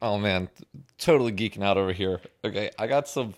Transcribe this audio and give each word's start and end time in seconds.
Oh 0.00 0.16
man, 0.16 0.48
totally 0.96 1.32
geeking 1.32 1.62
out 1.62 1.76
over 1.76 1.92
here. 1.92 2.20
Okay, 2.44 2.70
I 2.78 2.86
got 2.86 3.08
some. 3.08 3.34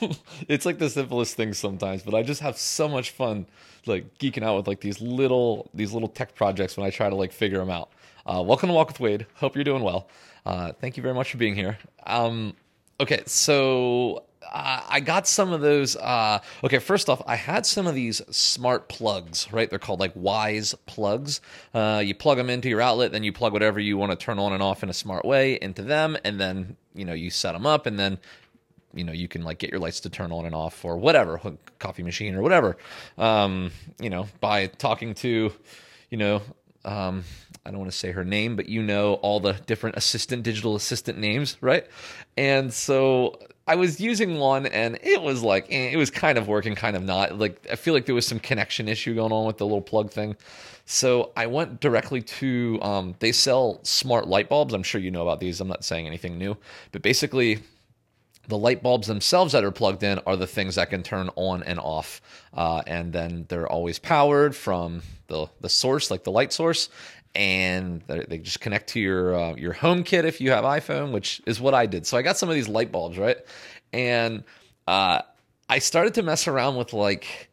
it's 0.48 0.64
like 0.64 0.78
the 0.78 0.88
simplest 0.88 1.36
things 1.36 1.58
sometimes, 1.58 2.02
but 2.02 2.14
I 2.14 2.22
just 2.22 2.40
have 2.40 2.56
so 2.56 2.88
much 2.88 3.10
fun, 3.10 3.46
like 3.84 4.16
geeking 4.18 4.42
out 4.42 4.56
with 4.56 4.66
like 4.66 4.80
these 4.80 5.02
little 5.02 5.68
these 5.74 5.92
little 5.92 6.08
tech 6.08 6.34
projects 6.34 6.78
when 6.78 6.86
I 6.86 6.90
try 6.90 7.10
to 7.10 7.14
like 7.14 7.32
figure 7.32 7.58
them 7.58 7.68
out. 7.68 7.90
Uh, 8.24 8.42
welcome 8.42 8.68
to 8.68 8.72
Walk 8.72 8.88
with 8.88 9.00
Wade. 9.00 9.26
Hope 9.34 9.54
you're 9.56 9.64
doing 9.64 9.82
well. 9.82 10.08
Uh, 10.46 10.72
thank 10.72 10.96
you 10.96 11.02
very 11.02 11.14
much 11.14 11.32
for 11.32 11.36
being 11.36 11.54
here. 11.54 11.76
Um, 12.06 12.54
okay, 12.98 13.22
so 13.26 14.24
uh, 14.42 14.82
I 14.88 15.00
got 15.00 15.26
some 15.26 15.52
of 15.52 15.60
those. 15.60 15.96
Uh, 15.96 16.40
okay, 16.64 16.78
first 16.78 17.08
off, 17.08 17.22
I 17.26 17.36
had 17.36 17.66
some 17.66 17.86
of 17.86 17.94
these 17.94 18.22
smart 18.34 18.88
plugs, 18.88 19.52
right? 19.52 19.68
They're 19.68 19.78
called 19.78 20.00
like 20.00 20.14
Wyze 20.14 20.74
plugs. 20.86 21.40
Uh, 21.74 22.02
you 22.04 22.14
plug 22.14 22.38
them 22.38 22.50
into 22.50 22.68
your 22.68 22.80
outlet, 22.80 23.12
then 23.12 23.24
you 23.24 23.32
plug 23.32 23.52
whatever 23.52 23.80
you 23.80 23.96
want 23.96 24.12
to 24.12 24.16
turn 24.16 24.38
on 24.38 24.52
and 24.52 24.62
off 24.62 24.82
in 24.82 24.88
a 24.88 24.94
smart 24.94 25.24
way 25.24 25.58
into 25.60 25.82
them, 25.82 26.16
and 26.24 26.40
then 26.40 26.76
you 26.94 27.04
know 27.04 27.14
you 27.14 27.30
set 27.30 27.52
them 27.52 27.66
up, 27.66 27.86
and 27.86 27.98
then 27.98 28.18
you 28.94 29.04
know 29.04 29.12
you 29.12 29.28
can 29.28 29.42
like 29.42 29.58
get 29.58 29.70
your 29.70 29.80
lights 29.80 30.00
to 30.00 30.10
turn 30.10 30.32
on 30.32 30.46
and 30.46 30.54
off 30.54 30.84
or 30.84 30.96
whatever, 30.96 31.40
coffee 31.78 32.02
machine 32.02 32.34
or 32.34 32.42
whatever. 32.42 32.76
Um, 33.16 33.70
you 34.00 34.10
know, 34.10 34.28
by 34.40 34.66
talking 34.66 35.14
to, 35.14 35.52
you 36.10 36.18
know. 36.18 36.42
Um, 36.84 37.24
I 37.66 37.70
don't 37.70 37.80
want 37.80 37.92
to 37.92 37.98
say 37.98 38.12
her 38.12 38.24
name, 38.24 38.56
but 38.56 38.70
you 38.70 38.82
know 38.82 39.14
all 39.14 39.40
the 39.40 39.52
different 39.52 39.96
assistant, 39.96 40.42
digital 40.42 40.74
assistant 40.74 41.18
names, 41.18 41.58
right? 41.60 41.86
And 42.34 42.72
so 42.72 43.38
I 43.68 43.74
was 43.74 44.00
using 44.00 44.38
one 44.38 44.64
and 44.66 44.98
it 45.02 45.20
was 45.20 45.42
like 45.42 45.66
eh, 45.70 45.90
it 45.92 45.96
was 45.96 46.10
kind 46.10 46.38
of 46.38 46.48
working, 46.48 46.74
kind 46.74 46.96
of 46.96 47.04
not. 47.04 47.38
Like 47.38 47.64
I 47.70 47.76
feel 47.76 47.92
like 47.92 48.06
there 48.06 48.14
was 48.14 48.26
some 48.26 48.40
connection 48.40 48.88
issue 48.88 49.14
going 49.14 49.30
on 49.30 49.46
with 49.46 49.58
the 49.58 49.66
little 49.66 49.82
plug 49.82 50.10
thing. 50.10 50.36
So 50.86 51.32
I 51.36 51.46
went 51.46 51.80
directly 51.80 52.22
to 52.22 52.78
um, 52.80 53.14
they 53.18 53.30
sell 53.30 53.80
smart 53.82 54.26
light 54.26 54.48
bulbs. 54.48 54.72
I'm 54.72 54.82
sure 54.82 55.02
you 55.02 55.10
know 55.10 55.22
about 55.22 55.38
these. 55.38 55.60
I'm 55.60 55.68
not 55.68 55.84
saying 55.84 56.06
anything 56.06 56.38
new, 56.38 56.56
but 56.92 57.02
basically 57.02 57.58
the 58.48 58.58
light 58.58 58.82
bulbs 58.82 59.06
themselves 59.06 59.52
that 59.52 59.62
are 59.62 59.70
plugged 59.70 60.02
in 60.02 60.18
are 60.26 60.36
the 60.36 60.46
things 60.46 60.74
that 60.74 60.90
can 60.90 61.02
turn 61.02 61.30
on 61.36 61.62
and 61.62 61.78
off, 61.78 62.20
uh, 62.54 62.82
and 62.86 63.12
then 63.12 63.46
they're 63.48 63.68
always 63.68 63.98
powered 63.98 64.56
from 64.56 65.02
the 65.28 65.46
the 65.60 65.68
source, 65.68 66.10
like 66.10 66.24
the 66.24 66.32
light 66.32 66.52
source, 66.52 66.88
and 67.34 68.02
they 68.06 68.38
just 68.38 68.60
connect 68.60 68.88
to 68.90 69.00
your 69.00 69.34
uh, 69.34 69.54
your 69.54 69.74
HomeKit 69.74 70.24
if 70.24 70.40
you 70.40 70.50
have 70.50 70.64
iphone 70.64 71.12
which 71.12 71.40
is 71.46 71.60
what 71.60 71.74
i 71.74 71.86
did. 71.86 72.06
So 72.06 72.16
i 72.16 72.22
got 72.22 72.36
some 72.36 72.48
of 72.48 72.54
these 72.54 72.68
light 72.68 72.90
bulbs 72.90 73.18
right? 73.18 73.38
And 73.92 74.44
uh, 74.86 75.22
i 75.68 75.78
started 75.78 76.14
to 76.14 76.22
mess 76.22 76.48
around 76.48 76.76
with 76.76 76.92
like 76.92 77.50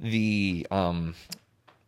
the 0.00 0.66
um, 0.70 1.14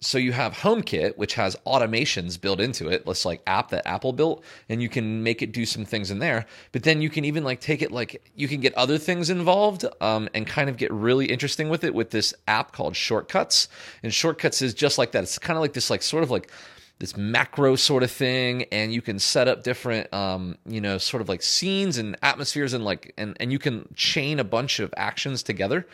so 0.03 0.17
you 0.17 0.33
have 0.33 0.55
HomeKit, 0.55 1.19
which 1.19 1.34
has 1.34 1.56
automations 1.67 2.41
built 2.41 2.59
into 2.59 2.89
it, 2.89 3.05
this 3.05 3.27
like 3.27 3.43
app 3.47 3.69
that 3.69 3.87
Apple 3.87 4.15
built, 4.15 4.43
and 4.70 4.81
you 4.81 4.89
can 4.89 5.23
make 5.23 5.43
it 5.43 5.53
do 5.53 5.67
some 5.67 5.84
things 5.84 6.11
in 6.11 6.20
there. 6.20 6.47
But 6.73 6.84
then 6.84 7.03
you 7.03 7.11
can 7.11 7.27
even 7.27 7.45
like 7.45 7.61
take 7.61 7.83
it 7.83 7.93
like 7.93 8.31
you 8.34 8.48
can 8.48 8.61
get 8.61 8.73
other 8.75 8.97
things 8.97 9.28
involved 9.28 9.84
um, 10.01 10.28
and 10.33 10.47
kind 10.47 10.71
of 10.71 10.78
get 10.78 10.91
really 10.91 11.27
interesting 11.27 11.69
with 11.69 11.84
it 11.84 11.95
with 11.95 12.11
this 12.11 12.33
app 12.48 12.73
called 12.73 12.97
Shortcuts. 12.97 13.69
And 14.03 14.12
Shortcuts 14.12 14.62
is 14.62 14.73
just 14.73 14.97
like 14.97 15.12
that. 15.12 15.23
It's 15.23 15.39
kind 15.39 15.59
of 15.59 15.61
like 15.61 15.75
this 15.75 15.91
like 15.91 16.03
sort 16.03 16.23
of 16.23 16.31
like 16.31 16.51
this 16.98 17.17
macro 17.17 17.77
sort 17.77 18.03
of 18.03 18.11
thing 18.11 18.65
and 18.65 18.93
you 18.93 19.01
can 19.03 19.19
set 19.19 19.48
up 19.48 19.65
different 19.65 20.12
um, 20.15 20.56
you 20.67 20.81
know 20.81 20.98
sort 20.98 21.21
of 21.21 21.28
like 21.28 21.43
scenes 21.43 21.98
and 21.98 22.17
atmospheres 22.23 22.73
and 22.73 22.84
like 22.84 23.12
and, 23.19 23.37
and 23.41 23.53
you 23.53 23.59
can 23.59 23.89
chain 23.95 24.39
a 24.39 24.45
bunch 24.45 24.81
of 24.81 24.93
actions 24.97 25.43
together 25.43 25.87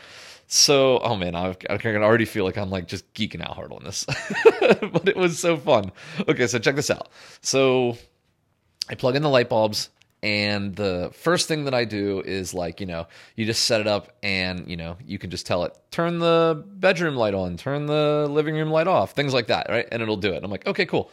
so 0.46 0.98
oh 0.98 1.16
man 1.16 1.34
i 1.34 1.52
can 1.54 2.02
already 2.02 2.24
feel 2.24 2.44
like 2.44 2.56
i'm 2.56 2.70
like 2.70 2.86
just 2.86 3.12
geeking 3.14 3.42
out 3.42 3.54
hard 3.54 3.72
on 3.72 3.82
this 3.84 4.04
but 4.92 5.08
it 5.08 5.16
was 5.16 5.38
so 5.38 5.56
fun 5.56 5.90
okay 6.28 6.46
so 6.46 6.58
check 6.58 6.76
this 6.76 6.90
out 6.90 7.08
so 7.40 7.96
i 8.88 8.94
plug 8.94 9.16
in 9.16 9.22
the 9.22 9.28
light 9.28 9.48
bulbs 9.48 9.90
and 10.22 10.74
the 10.74 11.10
first 11.12 11.46
thing 11.46 11.66
that 11.66 11.74
I 11.74 11.84
do 11.84 12.20
is 12.20 12.54
like, 12.54 12.80
you 12.80 12.86
know, 12.86 13.06
you 13.36 13.44
just 13.44 13.64
set 13.64 13.80
it 13.80 13.86
up 13.86 14.16
and, 14.22 14.68
you 14.68 14.76
know, 14.76 14.96
you 15.04 15.18
can 15.18 15.30
just 15.30 15.46
tell 15.46 15.62
it, 15.64 15.78
turn 15.90 16.18
the 16.18 16.64
bedroom 16.66 17.16
light 17.16 17.34
on, 17.34 17.56
turn 17.56 17.86
the 17.86 18.26
living 18.28 18.56
room 18.56 18.70
light 18.70 18.88
off, 18.88 19.12
things 19.12 19.34
like 19.34 19.48
that, 19.48 19.68
right? 19.68 19.86
And 19.92 20.02
it'll 20.02 20.16
do 20.16 20.32
it. 20.32 20.42
I'm 20.42 20.50
like, 20.50 20.66
okay, 20.66 20.86
cool. 20.86 21.10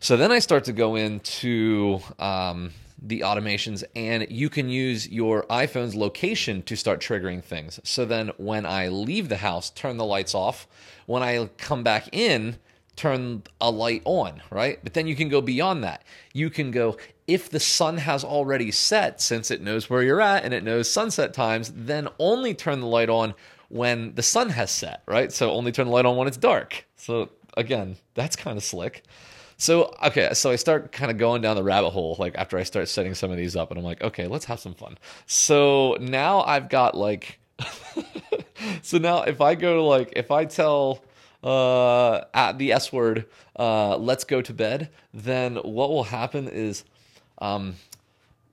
So 0.00 0.16
then 0.16 0.30
I 0.30 0.38
start 0.38 0.64
to 0.64 0.72
go 0.72 0.94
into 0.94 1.98
um, 2.18 2.70
the 3.00 3.20
automations, 3.20 3.84
and 3.94 4.26
you 4.30 4.48
can 4.48 4.68
use 4.68 5.08
your 5.08 5.44
iPhone's 5.44 5.94
location 5.94 6.62
to 6.62 6.76
start 6.76 7.00
triggering 7.00 7.42
things. 7.42 7.78
So 7.84 8.04
then 8.04 8.32
when 8.36 8.66
I 8.66 8.88
leave 8.88 9.28
the 9.28 9.36
house, 9.36 9.70
turn 9.70 9.96
the 9.96 10.04
lights 10.04 10.34
off. 10.34 10.66
When 11.06 11.22
I 11.22 11.48
come 11.58 11.82
back 11.82 12.08
in, 12.12 12.56
turn 12.96 13.44
a 13.60 13.70
light 13.70 14.02
on, 14.04 14.42
right? 14.50 14.80
But 14.82 14.94
then 14.94 15.06
you 15.06 15.14
can 15.14 15.28
go 15.28 15.40
beyond 15.40 15.84
that. 15.84 16.02
You 16.32 16.50
can 16.50 16.72
go, 16.72 16.96
if 17.26 17.48
the 17.48 17.60
sun 17.60 17.98
has 17.98 18.24
already 18.24 18.72
set, 18.72 19.20
since 19.20 19.50
it 19.50 19.62
knows 19.62 19.88
where 19.88 20.02
you're 20.02 20.20
at 20.20 20.44
and 20.44 20.52
it 20.52 20.64
knows 20.64 20.90
sunset 20.90 21.32
times, 21.32 21.72
then 21.74 22.08
only 22.18 22.54
turn 22.54 22.80
the 22.80 22.86
light 22.86 23.08
on 23.08 23.34
when 23.68 24.14
the 24.14 24.22
sun 24.22 24.50
has 24.50 24.70
set, 24.70 25.02
right? 25.06 25.30
So 25.30 25.52
only 25.52 25.70
turn 25.70 25.86
the 25.86 25.92
light 25.92 26.06
on 26.06 26.16
when 26.16 26.26
it's 26.26 26.36
dark. 26.36 26.86
So 26.96 27.30
again, 27.56 27.96
that's 28.14 28.34
kind 28.34 28.56
of 28.56 28.64
slick. 28.64 29.04
So 29.58 29.92
okay, 30.04 30.30
so 30.34 30.50
I 30.50 30.56
start 30.56 30.92
kind 30.92 31.10
of 31.10 31.18
going 31.18 31.42
down 31.42 31.56
the 31.56 31.64
rabbit 31.64 31.90
hole 31.90 32.14
like 32.18 32.36
after 32.36 32.56
I 32.56 32.62
start 32.62 32.88
setting 32.88 33.14
some 33.14 33.32
of 33.32 33.36
these 33.36 33.56
up 33.56 33.70
and 33.70 33.78
I'm 33.78 33.84
like, 33.84 34.00
okay, 34.02 34.28
let's 34.28 34.44
have 34.44 34.60
some 34.60 34.74
fun. 34.74 34.96
So 35.26 35.96
now 36.00 36.42
I've 36.42 36.68
got 36.68 36.96
like 36.96 37.40
so 38.82 38.98
now 38.98 39.22
if 39.22 39.40
I 39.40 39.56
go 39.56 39.74
to 39.74 39.82
like 39.82 40.12
if 40.14 40.30
I 40.30 40.44
tell 40.44 41.02
uh, 41.42 42.22
at 42.34 42.58
the 42.58 42.72
S 42.72 42.92
word, 42.92 43.26
uh, 43.58 43.96
let's 43.96 44.22
go 44.24 44.40
to 44.42 44.52
bed, 44.52 44.90
then 45.12 45.56
what 45.56 45.90
will 45.90 46.04
happen 46.04 46.48
is 46.48 46.84
um, 47.38 47.74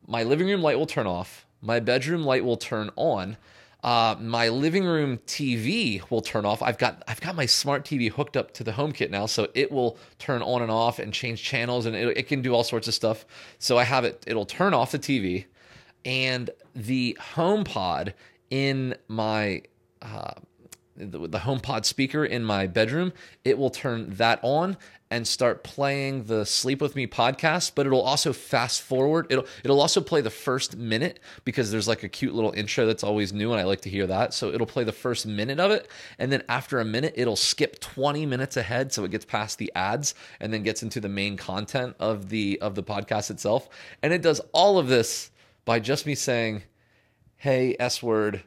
my 0.07 0.23
living 0.23 0.47
room 0.47 0.63
light 0.63 0.77
will 0.77 0.85
turn 0.87 1.05
off, 1.05 1.45
my 1.61 1.79
bedroom 1.79 2.23
light 2.23 2.43
will 2.43 2.57
turn 2.57 2.89
on. 2.95 3.37
Uh, 3.85 4.16
my 4.19 4.50
living 4.50 4.84
room 4.84 5.19
TV 5.28 6.01
will 6.09 6.19
turn 6.19 6.44
off. 6.44 6.63
I've 6.63 6.79
got 6.79 7.03
I've 7.07 7.22
got 7.22 7.35
my 7.35 7.46
smart 7.46 7.85
TV 7.85 8.09
hooked 8.09 8.35
up 8.35 8.51
to 8.56 8.63
the 8.63 8.72
HomeKit 8.72 9.12
now, 9.12 9.28
so 9.28 9.47
it 9.53 9.72
will 9.72 10.00
turn 10.18 10.41
on 10.41 10.63
and 10.63 10.72
off 10.72 10.97
and 10.97 11.13
change 11.13 11.44
channels, 11.44 11.85
and 11.85 11.96
it, 11.96 12.18
it 12.18 12.28
can 12.28 12.41
do 12.41 12.51
all 12.51 12.63
sorts 12.63 12.88
of 12.88 12.96
stuff. 12.96 13.28
So 13.59 13.78
I 13.78 13.84
have 13.84 14.03
it; 14.03 14.23
it'll 14.25 14.47
turn 14.47 14.73
off 14.73 14.91
the 14.91 14.97
TV, 14.97 15.46
and 16.03 16.50
the 16.73 17.16
HomePod 17.35 18.13
in 18.50 18.96
my 19.07 19.62
uh, 20.02 20.31
the, 20.95 21.28
the 21.28 21.39
HomePod 21.39 21.85
speaker 21.85 22.25
in 22.25 22.44
my 22.44 22.67
bedroom, 22.67 23.13
it 23.44 23.57
will 23.57 23.69
turn 23.69 24.16
that 24.16 24.39
on 24.41 24.78
and 25.11 25.28
start 25.28 25.63
playing 25.63 26.23
the 26.23 26.45
Sleep 26.45 26.81
with 26.81 26.95
Me 26.95 27.06
podcast, 27.06 27.73
but 27.75 27.85
it'll 27.85 28.01
also 28.01 28.33
fast 28.33 28.81
forward. 28.81 29.28
It'll 29.29 29.45
it'll 29.63 29.79
also 29.79 30.01
play 30.01 30.22
the 30.22 30.31
first 30.31 30.75
minute 30.75 31.19
because 31.44 31.72
there's 31.72 31.88
like 31.88 32.03
a 32.03 32.09
cute 32.09 32.34
little 32.34 32.51
intro 32.51 32.85
that's 32.85 33.03
always 33.03 33.31
new 33.31 33.51
and 33.51 33.61
I 33.61 33.66
like 33.66 33.81
to 33.81 33.89
hear 33.89 34.07
that. 34.07 34.34
So 34.34 34.51
it'll 34.51 34.66
play 34.66 34.84
the 34.84 34.91
first 34.91 35.28
minute 35.28 35.59
of 35.59 35.72
it 35.72 35.89
and 36.17 36.31
then 36.31 36.44
after 36.50 36.79
a 36.79 36.85
minute 36.85 37.13
it'll 37.16 37.35
skip 37.35 37.79
20 37.79 38.25
minutes 38.25 38.57
ahead 38.57 38.91
so 38.91 39.03
it 39.03 39.11
gets 39.11 39.25
past 39.25 39.59
the 39.59 39.72
ads 39.75 40.16
and 40.39 40.51
then 40.51 40.63
gets 40.63 40.81
into 40.81 41.00
the 41.00 41.09
main 41.09 41.38
content 41.38 41.95
of 42.00 42.29
the 42.29 42.59
of 42.61 42.73
the 42.75 42.84
podcast 42.84 43.29
itself. 43.29 43.69
And 44.01 44.11
it 44.11 44.22
does 44.22 44.41
all 44.53 44.79
of 44.79 44.88
this 44.88 45.29
by 45.66 45.79
just 45.79 46.05
me 46.05 46.16
saying, 46.16 46.63
"Hey, 47.38 47.75
S 47.79 48.01
word, 48.01 48.44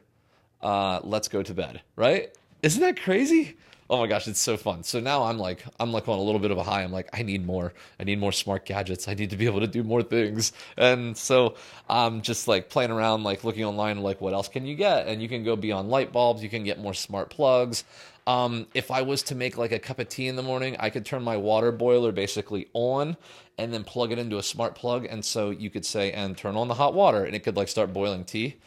uh, 0.61 0.99
let's 1.03 1.29
go 1.29 1.41
to 1.41 1.53
bed," 1.53 1.81
right? 1.95 2.33
Isn't 2.61 2.81
that 2.81 3.01
crazy? 3.01 3.55
Oh 3.91 3.97
my 3.97 4.05
gosh, 4.05 4.27
it's 4.27 4.39
so 4.39 4.55
fun. 4.55 4.83
So 4.83 4.99
now 4.99 5.23
I'm 5.23 5.39
like, 5.39 5.63
I'm 5.79 5.91
like 5.91 6.07
on 6.07 6.19
a 6.19 6.21
little 6.21 6.39
bit 6.39 6.51
of 6.51 6.59
a 6.59 6.63
high. 6.63 6.83
I'm 6.83 6.91
like, 6.91 7.09
I 7.11 7.23
need 7.23 7.43
more. 7.43 7.73
I 7.99 8.03
need 8.03 8.19
more 8.19 8.31
smart 8.31 8.65
gadgets. 8.65 9.07
I 9.07 9.15
need 9.15 9.31
to 9.31 9.37
be 9.37 9.47
able 9.47 9.61
to 9.61 9.67
do 9.67 9.83
more 9.83 10.03
things. 10.03 10.53
And 10.77 11.17
so 11.17 11.55
I'm 11.89 12.21
just 12.21 12.47
like 12.47 12.69
playing 12.69 12.91
around, 12.91 13.23
like 13.23 13.43
looking 13.43 13.65
online, 13.65 14.03
like 14.03 14.21
what 14.21 14.33
else 14.33 14.47
can 14.47 14.67
you 14.67 14.75
get? 14.75 15.07
And 15.07 15.23
you 15.23 15.27
can 15.27 15.43
go 15.43 15.55
beyond 15.55 15.89
light 15.89 16.11
bulbs. 16.11 16.43
You 16.43 16.49
can 16.49 16.63
get 16.63 16.79
more 16.79 16.93
smart 16.93 17.31
plugs. 17.31 17.83
Um, 18.27 18.67
if 18.75 18.91
I 18.91 19.01
was 19.01 19.23
to 19.23 19.35
make 19.35 19.57
like 19.57 19.71
a 19.71 19.79
cup 19.79 19.97
of 19.97 20.07
tea 20.07 20.27
in 20.27 20.35
the 20.35 20.43
morning, 20.43 20.75
I 20.79 20.91
could 20.91 21.03
turn 21.03 21.23
my 21.23 21.37
water 21.37 21.71
boiler 21.71 22.11
basically 22.11 22.67
on 22.73 23.17
and 23.57 23.73
then 23.73 23.83
plug 23.83 24.11
it 24.11 24.19
into 24.19 24.37
a 24.37 24.43
smart 24.43 24.75
plug. 24.75 25.07
And 25.09 25.25
so 25.25 25.49
you 25.49 25.71
could 25.71 25.85
say, 25.85 26.11
and 26.11 26.37
turn 26.37 26.55
on 26.55 26.67
the 26.67 26.75
hot 26.75 26.93
water, 26.93 27.25
and 27.25 27.35
it 27.35 27.39
could 27.39 27.57
like 27.57 27.69
start 27.69 27.91
boiling 27.91 28.23
tea. 28.23 28.57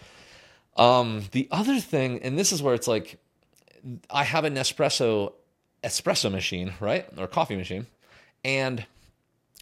Um, 0.76 1.24
the 1.30 1.46
other 1.52 1.78
thing, 1.78 2.20
and 2.22 2.36
this 2.36 2.50
is 2.50 2.60
where 2.60 2.74
it's 2.74 2.88
like, 2.88 3.18
I 4.10 4.24
have 4.24 4.44
an 4.44 4.54
espresso 4.54 5.32
espresso 5.82 6.30
machine, 6.30 6.74
right? 6.80 7.06
Or 7.16 7.26
coffee 7.26 7.56
machine. 7.56 7.86
And 8.44 8.86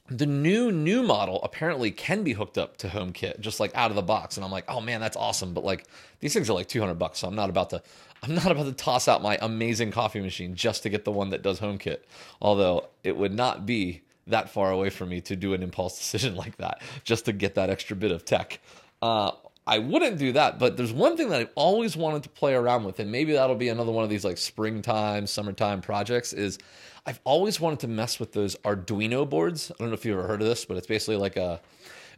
the 0.09 0.27
new 0.27 0.73
new 0.73 1.03
model 1.03 1.41
apparently 1.43 1.93
can 1.93 2.25
be 2.25 2.33
hooked 2.33 2.59
up 2.59 2.77
to 2.79 2.89
HomeKit 2.89 3.39
just 3.39 3.61
like 3.61 3.75
out 3.77 3.91
of 3.91 3.97
the 3.97 4.03
box 4.03 4.37
and 4.37 4.45
I'm 4.45 4.51
like, 4.51 4.65
"Oh 4.69 4.81
man, 4.81 5.01
that's 5.01 5.17
awesome." 5.17 5.55
But 5.55 5.65
like 5.65 5.87
these 6.19 6.33
things 6.33 6.51
are 6.51 6.53
like 6.53 6.69
200 6.69 6.95
bucks, 6.95 7.21
so 7.21 7.29
I'm 7.29 7.37
not 7.37 7.49
about 7.49 7.71
to 7.71 7.83
I'm 8.23 8.35
not 8.35 8.51
about 8.51 8.65
to 8.65 8.73
toss 8.73 9.09
out 9.09 9.23
my 9.23 9.39
amazing 9.41 9.93
coffee 9.93 10.21
machine 10.21 10.55
just 10.55 10.83
to 10.83 10.91
get 10.91 11.05
the 11.05 11.13
one 11.13 11.31
that 11.31 11.43
does 11.43 11.61
HomeKit. 11.61 11.99
Although 12.43 12.89
it 13.05 13.17
would 13.17 13.33
not 13.33 13.65
be 13.67 14.03
that 14.27 14.51
far 14.51 14.71
away 14.71 14.91
from 14.91 15.09
me 15.09 15.21
to 15.23 15.37
do 15.37 15.55
an 15.55 15.63
impulse 15.63 15.99
decision 15.99 16.35
like 16.35 16.57
that 16.57 16.83
just 17.05 17.25
to 17.27 17.33
get 17.33 17.55
that 17.55 17.71
extra 17.71 17.97
bit 17.97 18.11
of 18.11 18.25
tech. 18.25 18.61
Uh, 19.01 19.31
I 19.71 19.79
wouldn't 19.79 20.19
do 20.19 20.33
that, 20.33 20.59
but 20.59 20.77
there's 20.77 20.93
one 20.93 21.17
thing 21.17 21.29
that 21.29 21.41
I've 21.41 21.53
always 21.55 21.97
wanted 21.97 22.25
to 22.25 22.29
play 22.29 22.55
around 22.55 22.83
with, 22.83 22.99
and 22.99 23.13
maybe 23.13 23.35
that'll 23.35 23.55
be 23.55 23.69
another 23.69 23.93
one 23.93 24.03
of 24.03 24.11
these 24.11 24.25
like 24.25 24.37
springtime, 24.37 25.29
summertime 25.29 25.81
projects. 25.81 26.33
Is 26.33 26.59
I've 27.07 27.21
always 27.23 27.61
wanted 27.61 27.79
to 27.81 27.89
mess 27.89 28.19
with 28.19 28.33
those 28.33 28.57
Arduino 28.57 29.31
boards. 29.31 29.71
I 29.71 29.75
don't 29.79 29.89
know 29.89 29.95
if 29.95 30.05
you've 30.05 30.19
ever 30.19 30.27
heard 30.27 30.43
of 30.43 30.49
this, 30.49 30.65
but 30.65 30.77
it's 30.77 30.89
basically 30.89 31.17
like 31.17 31.37
a 31.37 31.61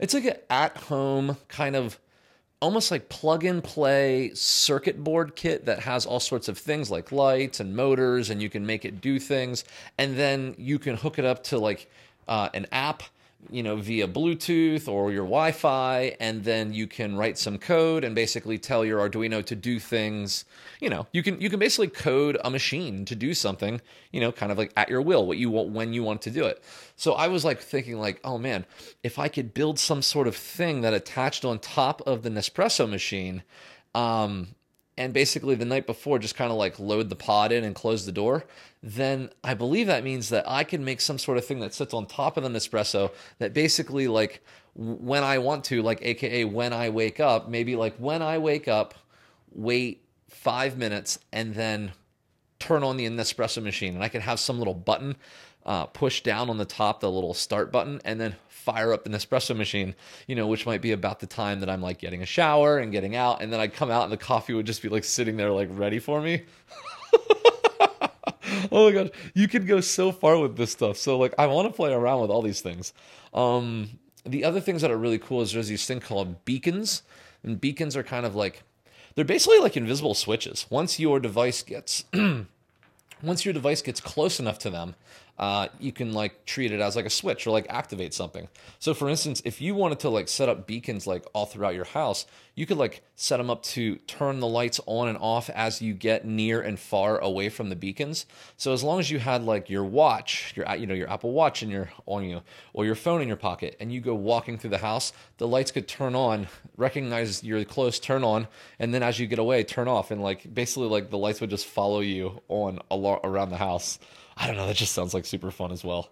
It's 0.00 0.14
like 0.14 0.24
an 0.24 0.36
at 0.48 0.76
home 0.78 1.36
kind 1.48 1.76
of 1.76 1.98
almost 2.60 2.90
like 2.90 3.08
plug 3.10 3.44
and 3.44 3.62
play 3.62 4.30
circuit 4.34 5.04
board 5.04 5.36
kit 5.36 5.66
that 5.66 5.80
has 5.80 6.06
all 6.06 6.20
sorts 6.20 6.48
of 6.48 6.56
things 6.56 6.90
like 6.90 7.12
lights 7.12 7.60
and 7.60 7.76
motors, 7.76 8.30
and 8.30 8.40
you 8.40 8.48
can 8.48 8.64
make 8.64 8.86
it 8.86 9.02
do 9.02 9.18
things. 9.18 9.64
And 9.98 10.16
then 10.16 10.54
you 10.56 10.78
can 10.78 10.96
hook 10.96 11.18
it 11.18 11.26
up 11.26 11.44
to 11.44 11.58
like 11.58 11.90
uh, 12.28 12.48
an 12.54 12.66
app 12.72 13.02
you 13.50 13.62
know, 13.62 13.76
via 13.76 14.06
Bluetooth 14.06 14.88
or 14.88 15.12
your 15.12 15.24
Wi 15.24 15.52
Fi, 15.52 16.16
and 16.20 16.44
then 16.44 16.72
you 16.72 16.86
can 16.86 17.16
write 17.16 17.38
some 17.38 17.58
code 17.58 18.04
and 18.04 18.14
basically 18.14 18.58
tell 18.58 18.84
your 18.84 19.06
Arduino 19.06 19.44
to 19.44 19.56
do 19.56 19.78
things. 19.78 20.44
You 20.80 20.90
know, 20.90 21.06
you 21.12 21.22
can 21.22 21.40
you 21.40 21.50
can 21.50 21.58
basically 21.58 21.88
code 21.88 22.38
a 22.44 22.50
machine 22.50 23.04
to 23.06 23.14
do 23.14 23.34
something, 23.34 23.80
you 24.12 24.20
know, 24.20 24.32
kind 24.32 24.52
of 24.52 24.58
like 24.58 24.72
at 24.76 24.88
your 24.88 25.02
will, 25.02 25.26
what 25.26 25.38
you 25.38 25.50
want 25.50 25.70
when 25.70 25.92
you 25.92 26.02
want 26.02 26.22
to 26.22 26.30
do 26.30 26.44
it. 26.44 26.62
So 26.96 27.14
I 27.14 27.28
was 27.28 27.44
like 27.44 27.60
thinking, 27.60 27.98
like, 27.98 28.20
oh 28.24 28.38
man, 28.38 28.64
if 29.02 29.18
I 29.18 29.28
could 29.28 29.54
build 29.54 29.78
some 29.78 30.02
sort 30.02 30.28
of 30.28 30.36
thing 30.36 30.82
that 30.82 30.94
attached 30.94 31.44
on 31.44 31.58
top 31.58 32.00
of 32.02 32.22
the 32.22 32.30
Nespresso 32.30 32.88
machine, 32.88 33.42
um, 33.94 34.54
and 34.96 35.12
basically 35.12 35.54
the 35.54 35.64
night 35.64 35.86
before 35.86 36.18
just 36.18 36.36
kind 36.36 36.50
of 36.50 36.58
like 36.58 36.78
load 36.78 37.08
the 37.08 37.16
pod 37.16 37.52
in 37.52 37.64
and 37.64 37.74
close 37.74 38.04
the 38.04 38.12
door, 38.12 38.44
then 38.82 39.30
I 39.42 39.54
believe 39.54 39.86
that 39.86 40.04
means 40.04 40.28
that 40.28 40.44
I 40.48 40.64
can 40.64 40.84
make 40.84 41.00
some 41.00 41.18
sort 41.18 41.38
of 41.38 41.46
thing 41.46 41.60
that 41.60 41.72
sits 41.72 41.94
on 41.94 42.06
top 42.06 42.36
of 42.36 42.42
the 42.42 42.48
Nespresso 42.50 43.10
that 43.38 43.54
basically 43.54 44.08
like 44.08 44.42
when 44.74 45.22
I 45.22 45.38
want 45.38 45.64
to, 45.64 45.82
like 45.82 46.00
AKA 46.02 46.44
when 46.46 46.72
I 46.72 46.90
wake 46.90 47.20
up, 47.20 47.48
maybe 47.48 47.76
like 47.76 47.96
when 47.96 48.22
I 48.22 48.38
wake 48.38 48.68
up, 48.68 48.94
wait 49.50 50.04
five 50.28 50.76
minutes 50.76 51.18
and 51.32 51.54
then 51.54 51.92
turn 52.58 52.82
on 52.82 52.96
the 52.96 53.06
Nespresso 53.06 53.62
machine. 53.62 53.94
And 53.94 54.04
I 54.04 54.08
can 54.08 54.20
have 54.20 54.40
some 54.40 54.58
little 54.58 54.74
button 54.74 55.16
uh, 55.64 55.86
push 55.86 56.22
down 56.22 56.50
on 56.50 56.58
the 56.58 56.64
top, 56.64 57.00
the 57.00 57.10
little 57.10 57.34
start 57.34 57.70
button, 57.70 58.00
and 58.04 58.20
then 58.20 58.36
fire 58.48 58.92
up 58.92 59.04
the 59.04 59.10
Nespresso 59.10 59.56
machine, 59.56 59.94
you 60.26 60.34
know, 60.34 60.46
which 60.46 60.66
might 60.66 60.80
be 60.80 60.92
about 60.92 61.20
the 61.20 61.26
time 61.26 61.60
that 61.60 61.68
I'm 61.68 61.82
like 61.82 61.98
getting 61.98 62.22
a 62.22 62.26
shower 62.26 62.78
and 62.78 62.92
getting 62.92 63.16
out. 63.16 63.42
And 63.42 63.52
then 63.52 63.60
I'd 63.60 63.74
come 63.74 63.90
out 63.90 64.04
and 64.04 64.12
the 64.12 64.16
coffee 64.16 64.54
would 64.54 64.66
just 64.66 64.82
be 64.82 64.88
like 64.88 65.04
sitting 65.04 65.36
there, 65.36 65.50
like 65.50 65.68
ready 65.70 65.98
for 65.98 66.20
me. 66.20 66.42
oh 68.72 68.86
my 68.86 68.92
god, 68.92 69.10
you 69.34 69.48
can 69.48 69.66
go 69.66 69.80
so 69.80 70.12
far 70.12 70.38
with 70.38 70.56
this 70.56 70.72
stuff. 70.72 70.96
So 70.96 71.18
like, 71.18 71.34
I 71.38 71.46
want 71.46 71.68
to 71.68 71.74
play 71.74 71.92
around 71.92 72.20
with 72.20 72.30
all 72.30 72.42
these 72.42 72.60
things. 72.60 72.92
Um, 73.34 73.90
the 74.24 74.44
other 74.44 74.60
things 74.60 74.82
that 74.82 74.90
are 74.90 74.96
really 74.96 75.18
cool 75.18 75.42
is 75.42 75.52
there's 75.52 75.68
these 75.68 75.84
thing 75.84 76.00
called 76.00 76.44
beacons, 76.44 77.02
and 77.42 77.60
beacons 77.60 77.96
are 77.96 78.02
kind 78.02 78.24
of 78.24 78.34
like 78.34 78.62
they're 79.14 79.24
basically 79.24 79.58
like 79.58 79.76
invisible 79.76 80.14
switches. 80.14 80.66
Once 80.70 81.00
your 81.00 81.18
device 81.20 81.62
gets 81.62 82.04
once 83.22 83.44
your 83.44 83.54
device 83.54 83.82
gets 83.82 84.00
close 84.00 84.38
enough 84.38 84.58
to 84.60 84.70
them, 84.70 84.94
uh, 85.38 85.68
you 85.80 85.92
can 85.92 86.12
like 86.12 86.44
treat 86.44 86.72
it 86.72 86.80
as 86.80 86.94
like 86.94 87.06
a 87.06 87.10
switch 87.10 87.46
or 87.46 87.50
like 87.50 87.66
activate 87.68 88.14
something. 88.14 88.48
So 88.78 88.94
for 88.94 89.08
instance, 89.08 89.42
if 89.44 89.60
you 89.60 89.74
wanted 89.74 90.00
to 90.00 90.08
like 90.08 90.28
set 90.28 90.48
up 90.48 90.66
beacons 90.66 91.06
like 91.06 91.24
all 91.32 91.46
throughout 91.46 91.74
your 91.74 91.86
house, 91.86 92.26
you 92.54 92.66
could 92.66 92.76
like 92.76 93.02
set 93.16 93.38
them 93.38 93.48
up 93.48 93.62
to 93.62 93.96
turn 94.06 94.40
the 94.40 94.46
lights 94.46 94.78
on 94.84 95.08
and 95.08 95.16
off 95.18 95.48
as 95.50 95.80
you 95.80 95.94
get 95.94 96.26
near 96.26 96.60
and 96.60 96.78
far 96.78 97.18
away 97.18 97.48
from 97.48 97.70
the 97.70 97.76
beacons. 97.76 98.26
So 98.58 98.72
as 98.72 98.82
long 98.82 99.00
as 99.00 99.10
you 99.10 99.18
had 99.18 99.42
like 99.42 99.70
your 99.70 99.84
watch, 99.84 100.52
your 100.54 100.76
you 100.76 100.86
know 100.86 100.94
your 100.94 101.10
Apple 101.10 101.32
Watch 101.32 101.62
in 101.62 101.70
your 101.70 101.90
on 102.04 102.24
you 102.24 102.42
or 102.74 102.84
your 102.84 102.94
phone 102.94 103.22
in 103.22 103.28
your 103.28 103.38
pocket, 103.38 103.76
and 103.80 103.90
you 103.90 104.00
go 104.00 104.14
walking 104.14 104.58
through 104.58 104.70
the 104.70 104.78
house, 104.78 105.12
the 105.38 105.48
lights 105.48 105.70
could 105.70 105.88
turn 105.88 106.14
on, 106.14 106.46
recognize 106.76 107.42
you're 107.42 107.64
close, 107.64 107.98
turn 107.98 108.22
on, 108.22 108.48
and 108.78 108.92
then 108.92 109.02
as 109.02 109.18
you 109.18 109.26
get 109.26 109.38
away, 109.38 109.64
turn 109.64 109.88
off, 109.88 110.10
and 110.10 110.22
like 110.22 110.52
basically 110.52 110.88
like 110.88 111.08
the 111.08 111.18
lights 111.18 111.40
would 111.40 111.50
just 111.50 111.66
follow 111.66 112.00
you 112.00 112.42
on 112.48 112.80
around 112.90 113.48
the 113.48 113.56
house. 113.56 113.98
I 114.36 114.46
don't 114.46 114.56
know. 114.56 114.66
That 114.66 114.76
just 114.76 114.92
sounds 114.92 115.14
like 115.14 115.24
super 115.24 115.50
fun 115.50 115.72
as 115.72 115.84
well. 115.84 116.10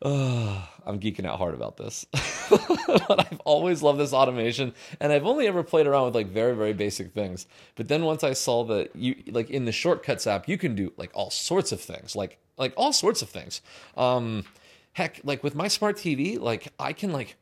Uh, 0.00 0.62
I'm 0.86 1.00
geeking 1.00 1.24
out 1.24 1.38
hard 1.38 1.54
about 1.54 1.76
this. 1.76 2.06
but 2.50 3.26
I've 3.30 3.40
always 3.40 3.82
loved 3.82 3.98
this 3.98 4.12
automation, 4.12 4.72
and 5.00 5.12
I've 5.12 5.26
only 5.26 5.46
ever 5.48 5.62
played 5.62 5.86
around 5.86 6.06
with 6.06 6.14
like 6.14 6.28
very, 6.28 6.54
very 6.54 6.72
basic 6.72 7.12
things. 7.12 7.46
But 7.74 7.88
then 7.88 8.04
once 8.04 8.22
I 8.22 8.32
saw 8.32 8.64
that 8.64 8.94
you 8.94 9.16
like 9.28 9.50
in 9.50 9.64
the 9.64 9.72
shortcuts 9.72 10.26
app, 10.26 10.48
you 10.48 10.56
can 10.56 10.74
do 10.74 10.92
like 10.96 11.10
all 11.14 11.30
sorts 11.30 11.72
of 11.72 11.80
things, 11.80 12.14
like 12.14 12.38
like 12.56 12.72
all 12.76 12.92
sorts 12.92 13.22
of 13.22 13.28
things. 13.28 13.60
Um, 13.96 14.44
heck, 14.92 15.20
like 15.24 15.42
with 15.42 15.54
my 15.54 15.68
smart 15.68 15.96
TV, 15.96 16.38
like 16.38 16.72
I 16.78 16.92
can 16.92 17.12
like 17.12 17.36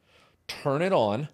turn 0.49 0.81
it 0.81 0.93
on. 0.93 1.29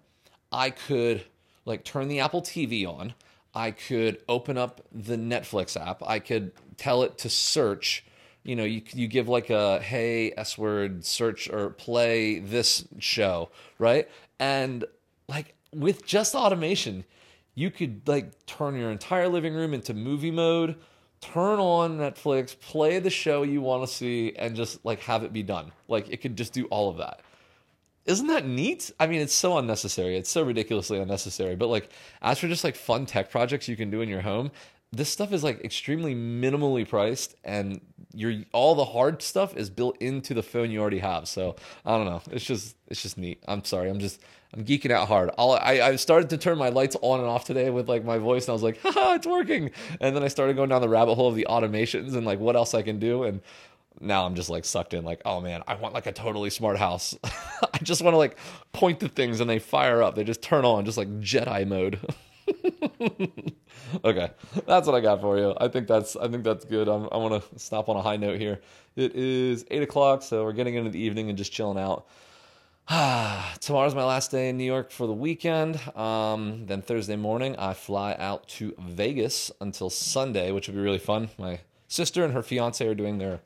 I 0.51 0.71
could 0.71 1.25
like 1.65 1.85
turn 1.85 2.09
the 2.09 2.19
Apple 2.19 2.41
TV 2.41 2.85
on. 2.85 3.13
I 3.55 3.71
could 3.71 4.21
open 4.27 4.57
up 4.57 4.81
the 4.91 5.15
Netflix 5.15 5.79
app. 5.79 6.01
I 6.05 6.19
could 6.19 6.51
tell 6.75 7.03
it 7.03 7.17
to 7.19 7.29
search 7.29 8.03
you 8.43 8.55
know, 8.55 8.63
you 8.63 8.81
you 8.93 9.07
give 9.07 9.29
like 9.29 9.49
a 9.49 9.79
hey 9.79 10.33
s 10.35 10.57
word 10.57 11.05
search 11.05 11.49
or 11.49 11.69
play 11.69 12.39
this 12.39 12.85
show, 12.99 13.49
right? 13.79 14.09
And 14.39 14.85
like 15.27 15.55
with 15.73 16.05
just 16.05 16.35
automation, 16.35 17.05
you 17.55 17.71
could 17.71 18.01
like 18.07 18.45
turn 18.45 18.75
your 18.75 18.91
entire 18.91 19.27
living 19.27 19.53
room 19.53 19.73
into 19.73 19.93
movie 19.93 20.31
mode, 20.31 20.75
turn 21.21 21.59
on 21.59 21.97
Netflix, 21.97 22.59
play 22.59 22.99
the 22.99 23.09
show 23.09 23.43
you 23.43 23.61
want 23.61 23.87
to 23.87 23.93
see, 23.93 24.33
and 24.35 24.55
just 24.55 24.83
like 24.85 24.99
have 25.01 25.23
it 25.23 25.31
be 25.31 25.43
done. 25.43 25.71
Like 25.87 26.09
it 26.09 26.17
could 26.17 26.35
just 26.35 26.53
do 26.53 26.65
all 26.65 26.89
of 26.89 26.97
that. 26.97 27.21
Isn't 28.05 28.27
that 28.27 28.45
neat? 28.45 28.91
I 28.99 29.07
mean, 29.07 29.21
it's 29.21 29.33
so 29.33 29.57
unnecessary. 29.57 30.17
It's 30.17 30.29
so 30.29 30.43
ridiculously 30.43 30.99
unnecessary. 30.99 31.55
But 31.55 31.67
like, 31.67 31.89
as 32.21 32.37
for 32.39 32.49
just 32.49 32.65
like 32.65 32.75
fun 32.75 33.05
tech 33.05 33.31
projects 33.31 33.69
you 33.69 33.77
can 33.77 33.89
do 33.89 34.01
in 34.01 34.09
your 34.09 34.19
home, 34.19 34.51
this 34.91 35.09
stuff 35.09 35.33
is 35.33 35.43
like 35.43 35.63
extremely 35.63 36.13
minimally 36.13 36.87
priced 36.87 37.35
and 37.43 37.81
your 38.13 38.33
all 38.51 38.75
the 38.75 38.85
hard 38.85 39.21
stuff 39.21 39.55
is 39.57 39.69
built 39.69 39.97
into 40.01 40.33
the 40.33 40.43
phone 40.43 40.71
you 40.71 40.79
already 40.79 40.99
have. 40.99 41.27
So 41.27 41.55
i 41.85 41.97
don't 41.97 42.05
know. 42.05 42.21
It's 42.31 42.45
just 42.45 42.75
it's 42.87 43.01
just 43.01 43.17
neat. 43.17 43.43
I'm 43.47 43.63
sorry. 43.63 43.89
I'm 43.89 43.99
just 43.99 44.21
i'm 44.53 44.63
geeking 44.63 44.91
out 44.91 45.07
hard. 45.07 45.31
I, 45.37 45.81
I 45.81 45.95
started 45.95 46.29
to 46.29 46.37
turn 46.37 46.57
my 46.57 46.69
lights 46.69 46.95
on 47.01 47.19
and 47.19 47.27
off 47.27 47.45
today 47.45 47.69
with 47.69 47.89
like 47.89 48.05
my 48.05 48.19
voice 48.19 48.43
and 48.45 48.49
i 48.49 48.53
was 48.53 48.63
like 48.63 48.79
haha 48.83 49.15
it's 49.15 49.27
working. 49.27 49.71
And 49.99 50.15
then 50.15 50.23
i 50.23 50.27
started 50.27 50.55
going 50.55 50.69
down 50.69 50.81
the 50.81 50.89
rabbit 50.89 51.15
hole 51.15 51.29
of 51.29 51.35
the 51.35 51.47
automations 51.49 52.13
and 52.13 52.25
like 52.25 52.39
what 52.39 52.55
else 52.55 52.73
i 52.73 52.81
can 52.81 52.99
do. 52.99 53.23
And 53.23 53.41
now 53.99 54.25
i'm 54.25 54.35
just 54.35 54.49
like 54.49 54.65
sucked 54.65 54.93
in 54.93 55.05
like 55.05 55.21
oh 55.23 55.39
man 55.39 55.61
i 55.67 55.75
want 55.75 55.93
like 55.93 56.07
a 56.07 56.11
totally 56.11 56.49
smart 56.49 56.77
house. 56.77 57.17
I 57.73 57.79
just 57.81 58.01
want 58.01 58.13
to 58.13 58.17
like 58.17 58.37
point 58.71 58.99
to 58.99 59.07
things 59.07 59.39
and 59.39 59.49
they 59.49 59.59
fire 59.59 60.03
up. 60.03 60.15
They 60.15 60.23
just 60.23 60.41
turn 60.41 60.65
on 60.65 60.85
just 60.85 60.97
like 60.97 61.09
jedi 61.19 61.67
mode 61.67 61.99
okay, 64.05 64.31
that's 64.65 64.87
what 64.87 64.95
I 64.95 65.01
got 65.01 65.21
for 65.21 65.37
you. 65.37 65.55
I 65.59 65.67
think 65.67 65.87
that's 65.87 66.15
I 66.15 66.27
think 66.27 66.43
that's 66.43 66.65
good. 66.65 66.87
I'm, 66.87 67.07
I 67.11 67.17
want 67.17 67.41
to 67.41 67.59
stop 67.59 67.89
on 67.89 67.95
a 67.95 68.01
high 68.01 68.17
note 68.17 68.39
here. 68.39 68.61
It 68.95 69.15
is 69.15 69.65
eight 69.71 69.83
o'clock, 69.83 70.21
so 70.21 70.43
we're 70.43 70.53
getting 70.53 70.75
into 70.75 70.89
the 70.89 70.99
evening 70.99 71.29
and 71.29 71.37
just 71.37 71.51
chilling 71.51 71.77
out. 71.77 72.07
Tomorrow's 73.59 73.95
my 73.95 74.03
last 74.03 74.31
day 74.31 74.49
in 74.49 74.57
New 74.57 74.65
York 74.65 74.91
for 74.91 75.07
the 75.07 75.13
weekend. 75.13 75.79
Um, 75.97 76.65
then 76.65 76.81
Thursday 76.81 77.15
morning, 77.15 77.55
I 77.57 77.73
fly 77.73 78.15
out 78.19 78.47
to 78.49 78.75
Vegas 78.77 79.51
until 79.61 79.89
Sunday, 79.89 80.51
which 80.51 80.67
will 80.67 80.75
be 80.75 80.81
really 80.81 80.99
fun. 80.99 81.29
My 81.37 81.61
sister 81.87 82.25
and 82.25 82.33
her 82.33 82.43
fiance 82.43 82.85
are 82.85 82.95
doing 82.95 83.19
their 83.19 83.39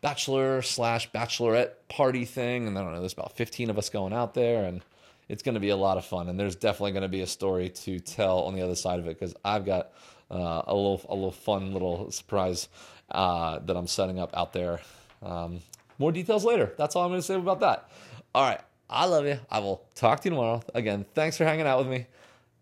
bachelor 0.00 0.62
slash 0.62 1.10
bachelorette 1.10 1.70
party 1.88 2.24
thing, 2.24 2.68
and 2.68 2.78
I 2.78 2.82
don't 2.82 2.92
know. 2.92 3.00
There's 3.00 3.14
about 3.14 3.36
15 3.36 3.70
of 3.70 3.78
us 3.78 3.90
going 3.90 4.12
out 4.12 4.34
there, 4.34 4.64
and 4.64 4.82
it's 5.28 5.42
going 5.42 5.54
to 5.54 5.60
be 5.60 5.70
a 5.70 5.76
lot 5.76 5.96
of 5.96 6.04
fun, 6.04 6.28
and 6.28 6.38
there's 6.38 6.56
definitely 6.56 6.92
going 6.92 7.02
to 7.02 7.08
be 7.08 7.22
a 7.22 7.26
story 7.26 7.70
to 7.70 7.98
tell 7.98 8.40
on 8.40 8.54
the 8.54 8.62
other 8.62 8.74
side 8.74 8.98
of 8.98 9.06
it 9.06 9.18
because 9.18 9.34
I've 9.44 9.64
got 9.64 9.92
uh, 10.30 10.62
a 10.66 10.74
little 10.74 11.00
a 11.08 11.14
little 11.14 11.32
fun 11.32 11.72
little 11.72 12.10
surprise 12.10 12.68
uh, 13.10 13.58
that 13.60 13.76
I'm 13.76 13.86
setting 13.86 14.18
up 14.18 14.36
out 14.36 14.52
there. 14.52 14.80
Um, 15.22 15.60
more 15.98 16.12
details 16.12 16.44
later. 16.44 16.72
That's 16.76 16.96
all 16.96 17.04
I'm 17.04 17.10
going 17.10 17.20
to 17.20 17.26
say 17.26 17.34
about 17.36 17.60
that. 17.60 17.88
All 18.34 18.42
right, 18.42 18.60
I 18.90 19.06
love 19.06 19.26
you. 19.26 19.38
I 19.50 19.60
will 19.60 19.84
talk 19.94 20.20
to 20.20 20.28
you 20.28 20.34
tomorrow. 20.34 20.62
Again, 20.74 21.04
thanks 21.14 21.36
for 21.36 21.44
hanging 21.44 21.66
out 21.66 21.78
with 21.78 21.88
me. 21.88 22.06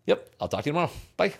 Yep, 0.05 0.29
I'll 0.39 0.47
talk 0.47 0.63
to 0.63 0.69
you 0.69 0.73
tomorrow. 0.73 0.91
Bye. 1.17 1.33